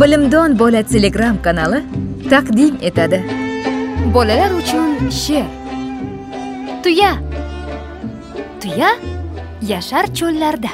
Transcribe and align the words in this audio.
bilimdon 0.00 0.58
bola 0.58 0.82
telegram 0.82 1.42
kanali 1.42 1.82
taqdim 2.30 2.78
etadi. 2.82 3.18
Bolalar 4.14 4.50
uchun 4.60 5.10
she'r. 5.10 5.48
Tuya. 6.82 7.12
Tuya 8.60 8.90
yashar 9.70 10.06
cho'llarda. 10.18 10.72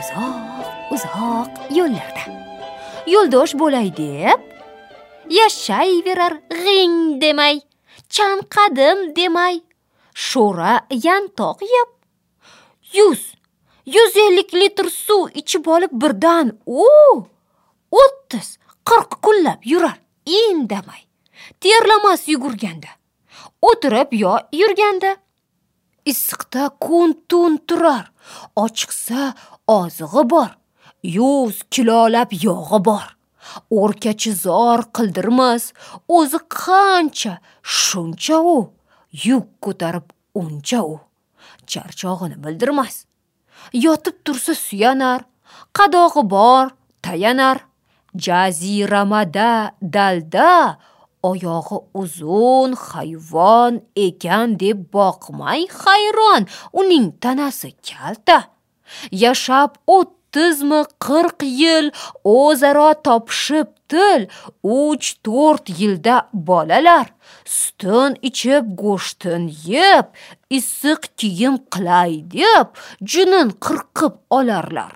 Uzoq 0.00 0.94
uzoq 0.94 1.50
yo'llarda. 1.78 2.24
Yo'ldosh 3.14 3.54
bo'lay 3.62 3.88
deb 3.96 4.38
yashayverar 5.38 6.34
g'ing 6.62 7.20
demay 7.22 7.56
chanqadim 8.16 8.98
demay 9.16 9.56
sho'ra 10.28 10.74
yantoq 11.06 11.58
yeb 11.74 11.90
yuz 12.96 13.20
yuz 13.94 14.16
ellik 14.26 14.50
litr 14.60 14.86
suv 15.04 15.22
ichib 15.40 15.64
olib 15.74 15.92
birdan 16.02 16.46
u 16.66 16.88
o'ttiz 17.90 18.58
qirq 18.88 19.20
kunlab 19.24 19.60
yurar. 19.64 19.98
Indamay. 20.26 21.02
Terlamas 21.60 22.28
yugurganda. 22.28 22.92
O'tirib 23.62 24.12
yo 24.12 24.36
yurganda. 24.52 25.16
Issiqda 26.04 26.70
kun 26.80 27.14
tun 27.28 27.58
turar. 27.66 28.12
Ochiqsa 28.56 29.34
ozig'i 29.66 30.22
bor. 30.30 30.50
Yuz 31.02 31.62
kilolab 31.70 32.30
yog'i 32.46 32.80
bor. 32.84 33.06
O'rkachi 33.70 34.32
zor 34.44 34.84
qildirmas. 34.96 35.72
O'zi 36.08 36.40
qancha 36.56 37.38
shuncha 37.62 38.38
u. 38.56 38.58
Yuk 39.24 39.46
ko'tarib 39.64 40.12
uncha 40.40 40.80
u. 40.94 41.00
Charchog'ini 41.70 42.36
bildirmas. 42.44 43.04
Yotib 43.72 44.16
tursa 44.24 44.54
suyanar. 44.54 45.20
Qadog'i 45.76 46.22
bor 46.34 46.70
tayanar. 47.02 47.69
Jaziramada 48.16 49.72
dalda 49.82 50.78
oyog'i 51.22 51.78
uzun 51.94 52.72
hayvon 52.72 53.80
ekan 53.96 54.58
deb 54.60 54.78
boqmay 54.92 55.66
hayron. 55.80 56.46
Uning 56.72 57.12
tanasi 57.22 57.70
kalta. 57.86 58.38
Yashab 59.22 59.76
o'ttizmi 59.96 60.82
qirq 61.04 61.40
yil 61.60 61.86
o'zaro 62.24 62.90
topishib 63.06 63.68
til. 63.90 64.20
Uch 64.62 65.08
to'rt 65.24 65.66
yilda 65.80 66.16
bolalar. 66.32 67.08
Sutin 67.44 68.16
ichib 68.28 68.64
go'shtin 68.82 69.44
yeb 69.70 70.06
issiq 70.58 71.02
kiyim 71.18 71.56
qilay 71.72 72.12
deb 72.36 72.66
junin 73.10 73.48
qirqib 73.64 74.14
olarlar. 74.38 74.92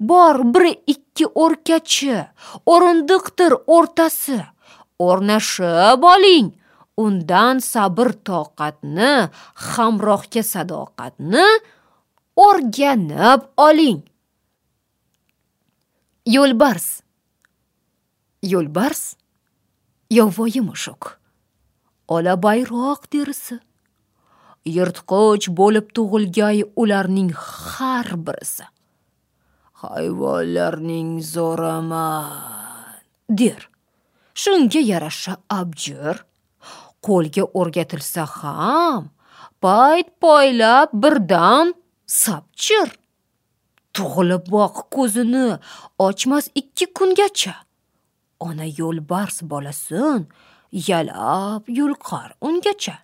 Bor 0.00 0.54
bir 0.54 0.66
ikki 0.86 1.26
o'rkachi 1.26 2.16
o'rindiqdir 2.66 3.52
o'rtasi. 3.66 4.38
O'rnashib 4.98 6.02
oling 6.14 6.52
undan 6.98 7.60
sabr 7.62 8.10
toqatni 8.28 9.12
hamrohga 9.70 10.42
sadoqatni 10.42 11.46
o'rganib 12.46 13.46
oling. 13.68 14.00
Yo'lbars. 16.26 16.88
Yo'lbars 18.42 19.02
yovvoyi 20.10 20.60
mushuk. 20.60 21.20
Ola 22.08 22.34
bayroq 22.42 23.06
derisi. 23.12 23.58
Yirtqich 24.76 25.48
bo'lib 25.60 25.86
tug'ilgay 25.96 26.64
ularning 26.76 27.30
har 27.32 28.08
birisi. 28.26 28.64
Hayvonlarning 29.82 31.22
zo'raman 31.22 32.98
der. 33.30 33.68
Shunga 34.34 34.80
yarasha 34.92 35.34
abjir. 35.60 36.16
Qo'lga 37.06 37.44
o'rgatilsa 37.58 38.24
ham 38.38 39.10
payt 39.62 40.08
poylab 40.22 40.88
birdan 41.02 41.74
sapchir. 42.22 42.88
Tug'ilib 43.94 44.44
boq 44.54 44.76
ko'zini 44.94 45.46
ochmas 46.06 46.46
ikki 46.60 46.86
kungacha. 46.98 47.54
Ona 48.46 48.66
yo'lbars 48.80 49.36
bolasin 49.50 50.26
yalab 50.88 51.62
yulqar 51.78 52.30
ungacha. 52.46 52.96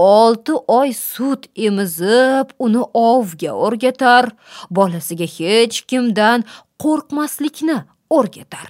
Olti 0.00 0.56
oy 0.78 0.92
sut 0.96 1.46
emizib 1.66 2.54
uni 2.64 2.82
ovga 3.04 3.52
o'rgatar. 3.66 4.30
Bolasiga 4.70 5.28
hech 5.36 5.84
kimdan 5.90 6.44
qo'rqmaslikni 6.82 7.78
o'rgatar. 8.18 8.68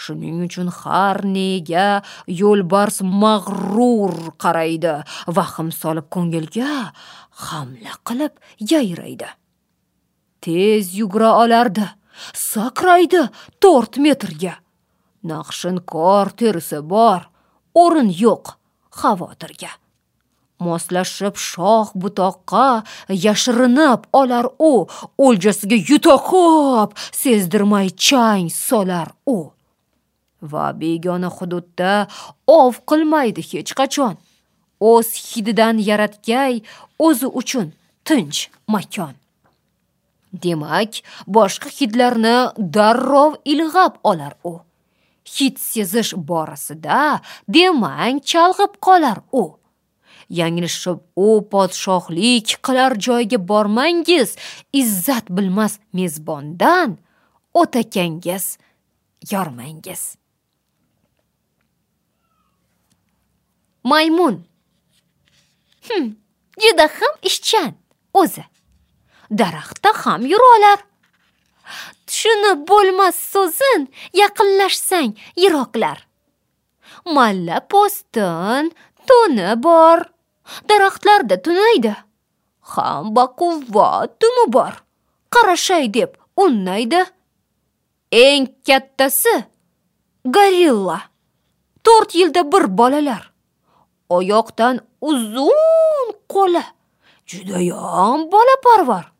Shuning 0.00 0.38
uchun 0.46 0.70
har 0.80 1.20
nega 1.28 2.00
yo'lbars 2.40 3.02
mag'rur 3.22 4.32
qaraydi 4.42 4.94
vahm 5.36 5.68
solib 5.80 6.06
ko'ngilga 6.14 6.70
hamla 7.44 7.98
qilib 8.08 8.32
yayraydi. 8.72 9.28
Tez 10.40 10.94
yugura 10.96 11.34
olardi 11.42 11.84
sakraydi 12.32 13.26
to'rt 13.60 14.00
metrga. 14.04 14.54
Naqshinkor 15.28 16.32
terisi 16.40 16.80
bor 16.92 17.28
o'rin 17.82 18.08
yo'q 18.24 18.56
xavotirga. 19.00 19.70
Moslashib 20.66 21.36
shox 21.50 21.94
butoqqa 22.02 22.68
yashirinib 23.26 24.00
olar 24.20 24.46
u. 24.70 24.72
O'ljasiga 25.26 25.78
yutoqib 25.90 26.96
sezdirmay 27.20 27.88
chang 28.06 28.48
solar 28.50 29.08
u. 29.26 29.38
Va 30.50 30.72
begona 30.80 31.30
hududda 31.36 31.94
ov 32.58 32.72
qilmaydi 32.88 33.42
hech 33.50 33.72
qachon. 33.80 34.16
O'z 34.90 35.08
hididan 35.28 35.76
yaratgay 35.88 36.62
o'zi 37.06 37.28
uchun 37.40 37.68
tinch 38.06 38.48
makon. 38.72 39.14
Demak 40.42 41.02
boshqa 41.36 41.68
hidlarni 41.76 42.36
darrov 42.74 43.32
ilg'ab 43.52 43.94
olar 44.10 44.34
u. 44.44 44.60
Hid 45.34 45.58
sezish 45.58 46.12
borasida 46.28 47.20
demang 47.54 48.22
chalg'ib 48.30 48.78
qolar 48.86 49.18
u. 49.32 49.59
yanglishib 50.30 50.98
u 51.16 51.28
podshohlik 51.52 52.48
qilar 52.66 52.92
joyga 53.06 53.38
bormangiz 53.50 54.36
izzat 54.72 55.26
bilmas 55.36 55.78
mezbondan 55.92 56.98
o'takangiz 57.54 58.58
yormangiz. 59.30 60.02
Maymun. 63.84 64.36
Hm 65.88 66.06
juda 66.62 66.86
ham 66.98 67.14
ishchan 67.22 67.72
o'zi. 68.12 68.44
Daraxtda 69.38 69.90
ham 70.02 70.22
yurolar. 70.32 70.78
Tushunib 72.06 72.68
bo'lmas 72.70 73.16
so'zin 73.32 73.82
yaqinlashsang 74.20 75.12
yiroqlar. 75.42 75.98
Malla 77.14 77.58
po'stin 77.72 78.72
to'ni 79.08 79.50
bor. 79.66 79.98
Daraxtlarda 80.68 81.36
tunaydi. 81.42 81.96
Ham 82.60 83.16
baquvvat 83.16 84.10
dumi 84.22 84.52
bor. 84.52 84.72
Qarashay 85.30 85.94
deb 85.94 86.14
unnaydi. 86.36 87.04
Eng 88.12 88.46
kattasi 88.66 89.36
gorilla. 90.24 90.98
To'rt 91.84 92.14
yilda 92.14 92.42
bir 92.52 92.64
bolalar. 92.78 93.32
Oyoqdan 94.08 94.80
uzun 95.00 96.06
qo'li. 96.28 96.64
Judayam 97.26 98.20
bolaparvar. 98.32 99.12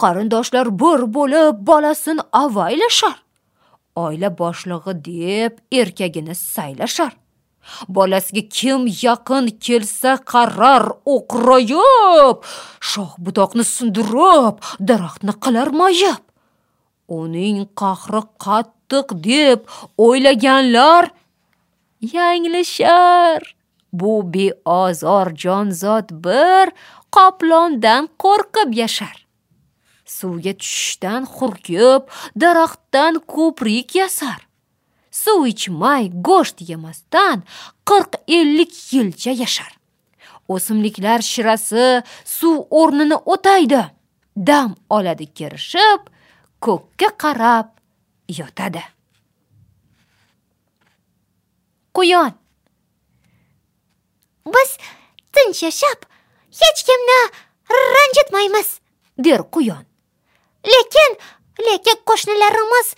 Qarindoshlar 0.00 0.66
bir 0.82 1.00
bo'lib 1.14 1.56
bolasin 1.70 2.20
avaylashar 2.32 3.28
oila 3.98 4.30
boshlig'i 4.38 4.92
deb 5.04 5.52
erkagini 5.80 6.34
saylashar. 6.34 7.12
Bolasiga 7.88 8.42
kim 8.56 8.80
yaqin 9.04 9.44
kelsa 9.64 10.12
qarar 10.30 10.84
o'qrayib 11.14 12.36
shox 12.90 13.12
budoqni 13.24 13.64
sindirib 13.74 14.56
daraxtni 14.88 15.32
qilarmayib. 15.44 16.22
Uning 17.18 17.58
qahri 17.80 18.22
qattiq 18.44 19.08
deb 19.28 19.60
o'ylaganlar 20.06 21.04
yanglishar. 22.14 23.40
Bu 23.92 24.12
beozor 24.34 25.26
jonzot 25.42 26.08
bir 26.24 26.66
qoplondan 27.16 28.08
qo'rqib 28.22 28.70
yashar. 28.82 29.16
Suvga 30.04 30.52
tushishdan 30.60 31.22
hurkib 31.34 32.02
daraxtdan 32.40 33.14
ko'prik 33.34 33.94
yasar. 34.00 34.47
Suv 35.22 35.46
ichmay 35.52 36.04
go'sht 36.28 36.58
yemasdan 36.70 37.38
qirq 37.88 38.12
ellik 38.38 38.72
yilcha 38.92 39.32
yashar. 39.42 39.72
O'simliklar 40.54 41.20
shirasi 41.32 41.86
suv 42.36 42.56
o'rnini 42.80 43.18
o'taydi. 43.32 43.82
Dam 44.48 44.70
oladi 44.96 45.26
kerishib, 45.38 46.02
ko'kka 46.64 47.08
qarab 47.22 47.68
yotadi. 48.38 48.82
Quyon. 51.96 52.32
Biz 54.54 54.70
tinch 55.34 55.62
yashab 55.66 56.00
hech 56.60 56.80
kimni 56.88 57.20
ranjitmaymiz 57.94 58.68
der 59.18 59.42
quyon. 59.54 59.84
Lekin 60.72 61.12
lekin 61.66 61.98
qo'shnilarimiz 62.08 62.88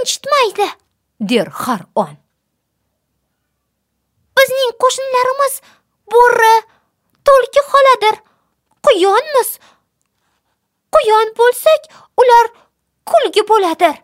tinchitmaydi. 0.00 0.68
Der 1.20 1.46
har 1.46 1.80
on. 1.94 2.16
Bizning 4.38 4.72
qo'shnilarimiz 4.82 5.60
bo'ri 6.12 6.54
tulki 7.24 7.60
xoladir. 7.70 8.16
Quyonmiz. 8.82 9.58
Quyon 10.92 11.34
bo'lsak 11.38 11.82
ular 12.16 12.46
kulgi 13.06 13.42
bo'ladir. 13.48 13.96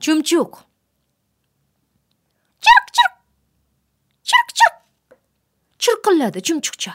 Chumchuq. 0.00 0.52
Chirq 2.64 2.86
chirq 2.96 3.14
chirq 4.28 4.48
chirq 4.58 4.76
chirqilladi 5.78 6.40
chumchuqcha. 6.46 6.92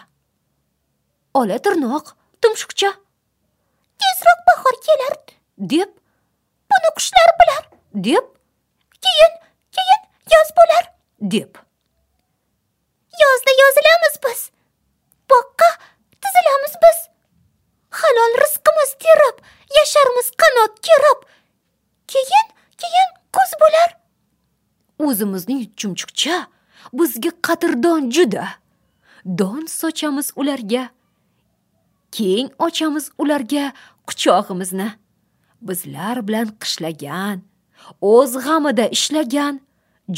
Ola 1.33 1.57
tirnoq 1.63 2.05
tumshuqcha. 2.41 2.91
Tezroq 3.99 4.39
bahor 4.47 4.75
kelar 4.85 5.15
deb 5.59 5.98
deb 8.03 8.25
keyin 9.03 9.33
keyin 9.75 10.01
yoz 10.33 10.49
bo'lar 10.57 10.83
deb. 11.21 11.51
Yozda 13.21 13.51
yozilamiz 13.61 14.15
biz. 14.25 14.41
Boqqa 15.29 15.69
tizilamiz 16.21 16.73
biz. 16.83 16.99
Halol 17.89 18.33
rizqimiz 18.43 18.91
terib 19.03 19.37
yasharmiz 19.77 20.27
qanot 20.41 20.73
kerib. 20.87 21.19
Keyin 22.07 22.47
keyin 22.81 23.09
kuz 23.35 23.51
bo'lar. 23.61 23.89
O'zimizning 24.99 25.63
chumchuqcha 25.77 26.47
bizga 26.93 27.31
qadrdon 27.41 28.09
juda. 28.15 28.47
Don 29.25 29.65
sochamiz 29.65 30.31
ularga 30.35 30.89
keng 32.11 32.49
ochamiz 32.59 33.11
ularga 33.17 33.73
quchog'imizni 34.07 34.89
bizlar 35.61 36.27
bilan 36.27 36.47
qishlagan 36.61 37.48
o'z 38.01 38.31
g'amida 38.45 38.85
ishlagan 38.97 39.55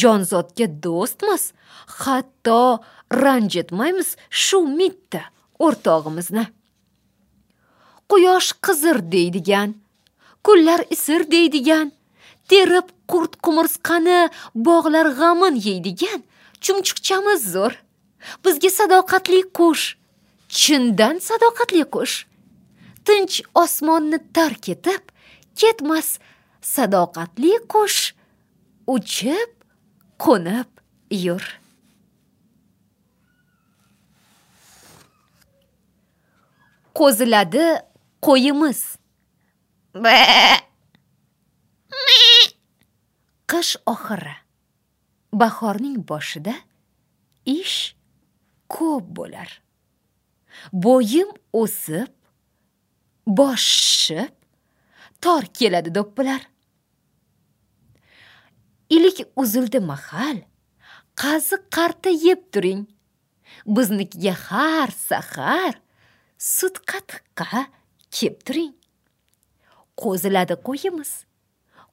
jonzotga 0.01 0.67
do'stmiz 0.83 1.43
hatto 2.01 2.61
ranjitmaymiz 3.23 4.09
shu 4.29 4.59
mitta 4.79 5.21
o'rtog'imizni. 5.65 6.45
Quyosh 8.09 8.51
qizir 8.65 8.97
deydigan 9.11 9.69
kunlar 10.43 10.81
isir 10.95 11.31
deydigan 11.31 11.91
terib 12.49 12.87
qurt 13.11 13.33
qumursqani 13.45 14.19
bog'lar 14.55 15.07
g'amin 15.19 15.55
yeydigan 15.67 16.19
chumchuqchamiz 16.63 17.41
zo'r. 17.53 17.73
Bizga 18.43 18.69
sadoqatli 18.79 19.41
qush 19.57 19.85
chindan 20.59 21.15
sadoqatli 21.27 21.83
qush. 21.93 22.15
Tinch 23.05 23.35
osmonni 23.63 24.19
tark 24.35 24.69
etib 24.73 25.03
ketmas 25.59 26.09
sadoqatli 26.61 27.53
qush 27.71 28.13
uchib 28.87 29.49
qo'nib 30.21 30.69
yur. 31.09 31.43
Qo'ziladi 36.97 37.65
qo'yimiz. 38.25 38.81
Qish 43.51 43.73
oxiri. 43.93 44.35
Bahorning 45.33 45.97
boshida 46.09 46.55
ish 47.45 47.95
ko'p 48.69 49.05
bo'lar. 49.17 49.49
Bo'yim 50.73 51.29
o'sib 51.61 52.11
bosh 53.25 53.69
tor 55.21 55.43
keladi 55.57 55.93
do'ppilar. 55.97 56.41
Ilik 58.95 59.17
uzildi 59.41 59.79
mahal 59.91 60.37
qazi 61.21 61.57
qarta 61.75 62.09
yeb 62.09 62.41
turing. 62.53 62.83
Biznikiga 63.75 64.33
har 64.47 64.89
sahar 65.09 65.73
sut 66.37 66.75
qatiqqa 66.89 67.65
kep 68.15 68.35
turing. 68.45 68.73
Qo'ziladi 70.01 70.55
qo'yimiz 70.67 71.11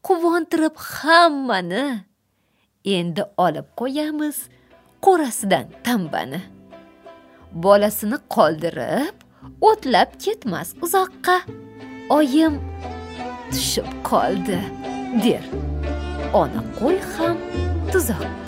quvontirib 0.07 0.77
hammani. 0.91 1.87
Endi 2.97 3.23
olib 3.45 3.67
qo'yamiz 3.81 4.37
qo'rasidan 5.05 5.67
tambani. 5.87 6.41
Bolasini 7.65 8.19
qoldirib 8.35 9.17
o'tlab 9.69 10.11
ketmas 10.25 10.69
uzoqqa. 10.85 11.37
Oyim 12.19 12.55
tushib 13.53 13.89
qoldi 14.09 14.59
der 15.25 15.45
ona 16.43 16.63
qo'y 16.79 16.99
ham 17.15 17.37
tuzoqqa 17.93 18.48